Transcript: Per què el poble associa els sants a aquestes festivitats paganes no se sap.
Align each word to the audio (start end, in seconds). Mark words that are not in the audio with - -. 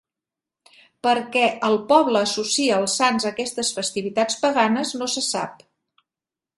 Per 1.07 1.13
què 1.35 1.43
el 1.67 1.77
poble 1.91 2.23
associa 2.29 2.81
els 2.85 2.97
sants 3.03 3.29
a 3.29 3.31
aquestes 3.35 3.73
festivitats 3.79 4.43
paganes 4.49 4.99
no 5.03 5.15
se 5.17 5.29
sap. 5.31 5.67